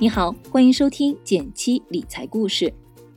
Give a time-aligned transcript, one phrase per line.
[0.00, 2.72] 你好，欢迎收听减七理财故事。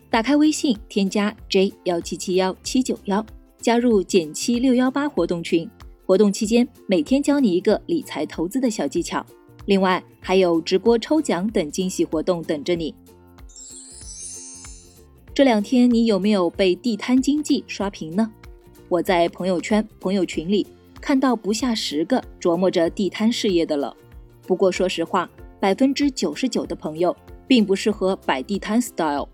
[0.09, 3.23] 打开微信，添加 j 幺七七幺七九幺，
[3.59, 5.69] 加入减七六幺八活动群。
[6.07, 9.23] 活动期间，每天教你一个理财投资的小技巧，
[9.67, 12.95] 另外还有直播抽奖等惊喜活动等着你。
[15.35, 18.31] 这两天你有没有被地摊经济刷屏呢？
[18.89, 20.65] 我在朋友圈、朋友群里
[20.99, 23.95] 看到不下十个琢磨着地摊事业的了。
[24.47, 25.29] 不过说实话。
[25.61, 27.15] 百分之九十九的朋友
[27.47, 29.29] 并不适合摆地摊 style，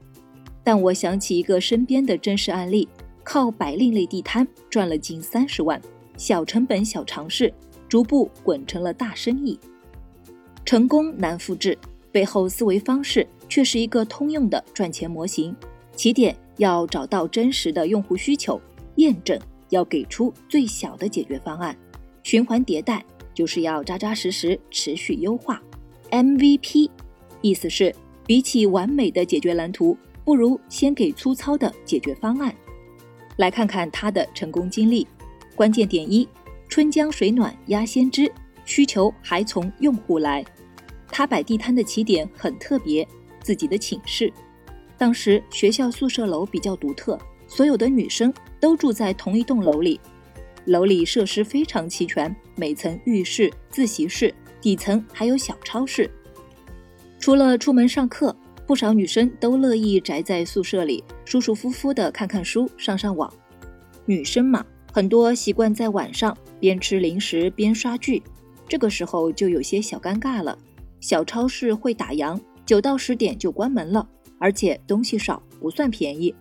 [0.61, 2.85] 但我想起一个身边的真实案例，
[3.23, 5.81] 靠摆另类地摊赚了近三十万，
[6.17, 7.53] 小成本小尝试，
[7.87, 9.57] 逐步滚成了大生意。
[10.65, 11.77] 成功难复制，
[12.11, 15.55] 背后思维方式却是一个通用的赚钱模型。
[15.95, 18.59] 起点要找到真实的用户需求，
[18.97, 21.73] 验证要给出最小的解决方案，
[22.21, 25.63] 循环迭代就是要扎扎实实持续优化。
[26.11, 26.89] MVP，
[27.41, 27.93] 意思是
[28.25, 32.53] 比起完美的解决蓝图，不如先给粗糙的解决方案。
[33.37, 35.07] 来看看他的成功经历。
[35.55, 36.27] 关键点一：
[36.69, 38.31] 春江水暖鸭先知，
[38.65, 40.43] 需求还从用户来。
[41.09, 43.07] 他摆地摊的起点很特别，
[43.41, 44.31] 自己的寝室。
[44.97, 49.99] 当时学校宿舍楼比较独特，所有的女生都住在同一栋楼里，
[50.65, 54.33] 楼里设施非常齐全，每层浴室、自习室。
[54.61, 56.09] 底层还有小超市。
[57.19, 63.31] 除了出门上课，不少女生都乐意宅在宿舍里，舒舒服服的看看书、上上网。
[64.05, 68.21] 女生嘛，很多习惯在晚上边吃零食边刷剧，
[68.67, 70.57] 这个时候就有些小尴尬了。
[70.99, 74.07] 小超市会打烊，九到十点就关门了，
[74.39, 76.33] 而且东西少，不算便宜。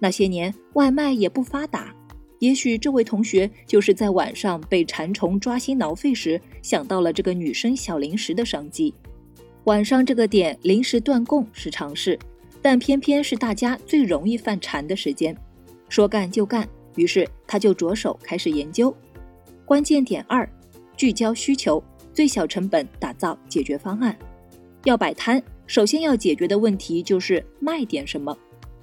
[0.00, 1.94] 那些年外卖也不发达。
[2.40, 8.94] 也许这位同学就是在晚上被馋虫抓心挠肺时，想到了这个女生小零食的商机。
[9.64, 12.18] 晚上这个点临时断供是常事，
[12.62, 15.36] 但偏偏是大家最容易犯馋的时间。
[15.88, 18.94] 说干就干，于是他就着手开始研究。
[19.64, 20.48] 关键点二：
[20.96, 21.82] 聚焦需求，
[22.14, 24.16] 最小成本打造解决方案。
[24.84, 28.36] 要摆摊，首先要解决的问题就是卖点什么。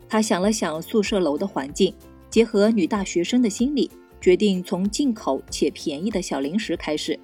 [0.10, 1.94] 他想了想宿舍楼的环境。
[2.30, 7.20] 结合女大学生的心理，决定从进口且便宜的小零食开始，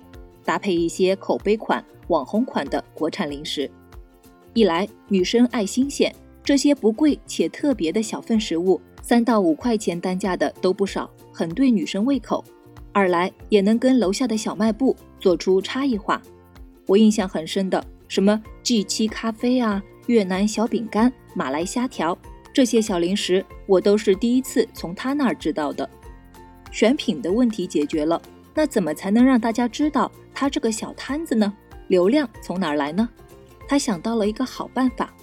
[0.46, 3.70] 搭配一些口碑款、网红款的国产零食。
[4.54, 6.14] 一来，女生爱新鲜，
[6.44, 12.44] 这些不贵且特别的小份食物，三到五块钱单价的都不少，很对女生胃口；
[12.92, 16.22] 二来，也能跟楼下的小卖部做出差异化。
[16.88, 22.18] 我印象很深的，什么 G 七咖啡啊，越南小饼干、马来虾条。
[22.54, 25.90] 这些小零食我都是第一次从他那儿知道的。
[26.72, 28.22] 选品的问题解决了，
[28.54, 31.54] 那怎么才能让大家知道他这个小摊子呢？
[31.88, 33.08] 流量从哪儿来呢？
[33.68, 35.14] 他想到了一个好办法。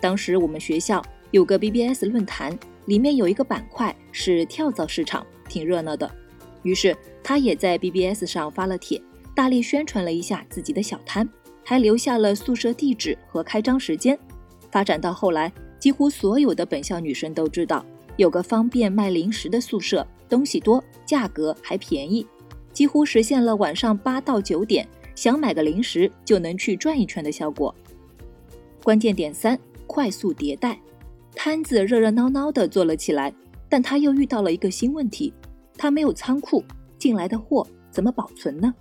[0.00, 2.56] 当时我们学校有个 BBS 论坛，
[2.86, 6.08] 里面有一个板块是跳蚤市场，挺热闹的。
[6.62, 9.00] 于是他也在 BBS 上发了帖，
[9.34, 11.28] 大力宣传了一下自己的小摊，
[11.64, 14.18] 还留下了宿舍地址和开张时间。
[14.70, 15.52] 发展到后来。
[15.78, 17.84] 几乎所有的本校女生都知道，
[18.16, 22.26] 有个方便卖零食的宿舍，东西多，价格还便宜，
[22.72, 27.74] 几乎实现了晚上八到九点想买个零食就能去转一圈的效果。
[28.82, 30.80] 关键点三：快速迭代，
[31.34, 33.32] 摊子热热闹闹的做了起来，
[33.68, 35.32] 但他又遇到了一个新问题，
[35.76, 36.64] 他没有仓库，
[36.98, 38.74] 进来的货怎么保存呢？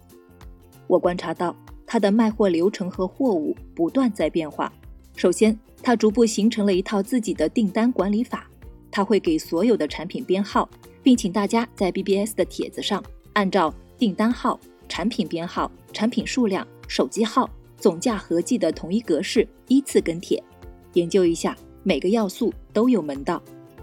[0.87, 1.55] 我观察到
[1.85, 4.71] 他的卖货流程和货物不断在变化。
[5.17, 8.47] 首先，他逐步形成了一套自己的订单管理法。
[8.91, 10.69] 他会给所有的产品编号，
[11.01, 20.41] 并请大家在 BBS 的帖子上按照订单号、产品编号、产品数量、手机号、总价合计的统一格式依次跟帖。
[20.93, 23.41] 研究一下每个要素都有门道。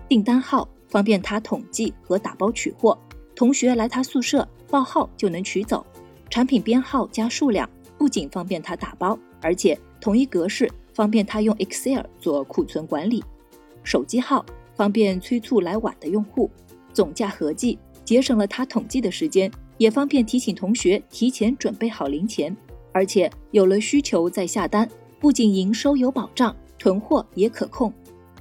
[0.09, 2.97] 订单号方便他统计和打包取货，
[3.35, 5.85] 同学来他宿舍报号就能取走。
[6.31, 7.69] 产品编号加数量
[7.99, 10.71] 不仅方便他打包，而且统一格式。
[10.95, 13.23] 方便他用 Excel 做库存管理，
[13.83, 16.51] 手机号方便催促来晚的用户，
[16.93, 22.57] 总价合计节省了他统计的时间，也方便提醒同学提前准备好零钱，
[22.93, 24.89] 而且有了需求再下单，
[25.19, 27.93] 不仅营收有保障，囤货也可控。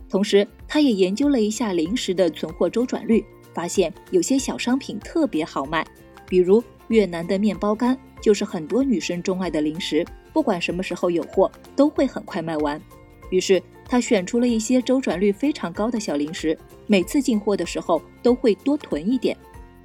[0.07, 5.83] 同时，他也研究了一下零食的存货周转率，发现有些小商品特别好卖，
[6.27, 10.05] 比如越南的面包干，就是很多女生钟爱的零食。
[10.33, 12.81] 不管什么时候有货，都会很快卖完。
[13.29, 16.57] 于是他选出了一些周转率非常高的小零食，
[16.87, 19.37] 每次进货的时候都会多囤一点。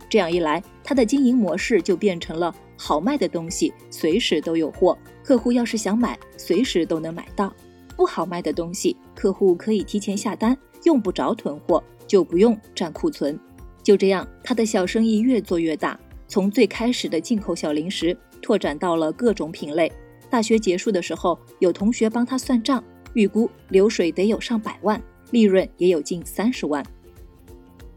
[0.09, 7.53] 这样一来，他的经营模式就变成了好卖的东西随时都有货，客户要是想买，随时都能买到。
[7.95, 13.39] 不好卖的东西，客户可以提前下单，用不着囤货，就不用占库存。
[13.83, 19.91] 就这样，他的小生意越做越大，从最开始的进口小零食，拓展到了各种品类。
[20.31, 22.83] 大学结束的时候，有同学帮他算账，
[23.15, 26.85] 预估流水得有上百万，利润也有近三十万。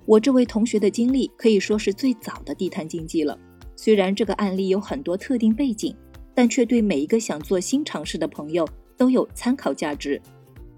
[0.06, 3.38] 我这位同学的经历可以说是最早的地摊经济了。
[3.76, 5.96] 虽然这个案例有很多特定背景，
[6.34, 8.68] 但却对每一个想做新尝试的朋友
[8.98, 10.22] 都有参考价值。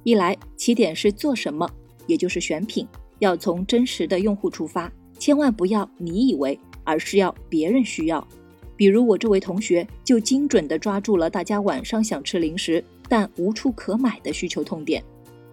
[0.03, 1.69] 一来，起点是做什么，
[2.07, 2.87] 也就是选品，
[3.19, 8.27] 要从真实的用户出发，千万不要你以为，而是要别人需要。
[8.75, 15.03] 比如我这位同学就精准地抓住了大家晚上想吃零食但无处可买的需求痛点。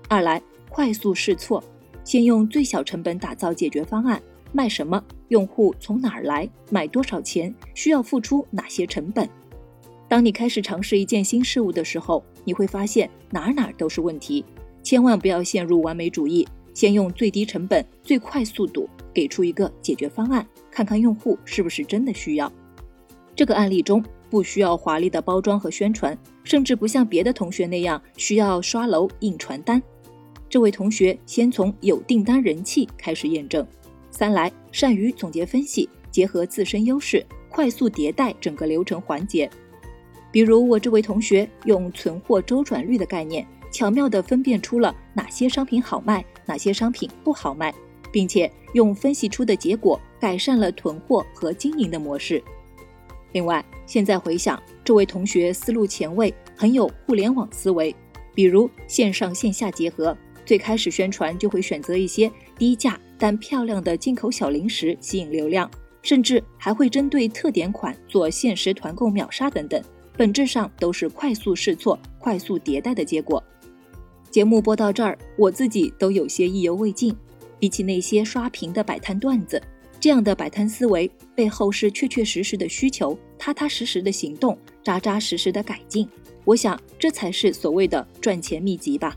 [0.09, 1.63] 二来，快速试错，
[2.05, 4.21] 先用最小成本打造解决方案，
[4.53, 9.29] 卖什么，用户从哪儿来，买多少钱，需要付出哪些成本。
[10.09, 14.45] 当你开始尝试一件新事物的时候，你会发现哪哪都是问题，
[14.83, 22.53] 千万不要陷入完美主义，先用最低成本、最快速度给出一个解决方案，看看用户是不是真的需要。
[23.41, 26.15] 这个案例中不需要华丽的包装和宣传，
[26.45, 29.83] 甚至不像别的同学那样需要刷楼印传单。
[30.47, 33.67] 这位同学先从有订单人气开始验证。
[34.11, 39.49] 三来，善于总结分析，结合自身优势，快速迭代整个流程环节。
[40.31, 47.75] 比如我这位同学用存货周转率的概念，巧妙地分辨出了哪些商品好卖，哪些商品不好卖，
[48.13, 52.45] 并且用分析出的结果改善了囤货和经营的模式。
[53.33, 57.95] 另外，现在回想，这位同学思路前卫，很有互联网思维。
[58.35, 65.71] 比如线上线下结合，最开始宣传就会选择一些低价但漂亮的进口小零食吸引流量，
[66.03, 69.83] 甚至还会针对特点款做限时团购秒杀等等。
[70.17, 73.43] 本质上都是快速试错、快速迭代的结果。
[74.31, 77.15] 节目播到这儿，我自己都有些意犹未尽。
[77.59, 79.63] 比起那些刷屏的摆摊段子。
[80.01, 86.09] 这样的摆摊思维背后是确确实实的需求，踏踏实实的行动，扎扎实实的改进。
[86.47, 89.15] 我想这才是所谓的赚钱秘籍吧。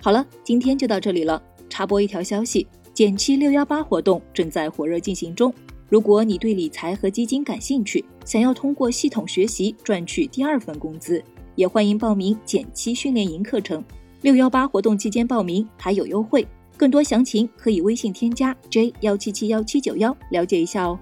[0.00, 1.42] 好了，今天就到这里了。
[1.68, 2.64] 插播一条消息：
[2.94, 5.52] 减七六幺八活动正在火热进行中。
[5.88, 11.22] 如果你对理财和基金感兴趣，想要通过系统学习赚取第二份工资，
[11.56, 13.82] 也欢迎报名减七训练营课程。
[14.22, 16.46] 六幺八活动期间报名还有优惠。
[16.78, 20.96] 更多详情可以微信添加 j 幺七七幺七九幺了解一下哦。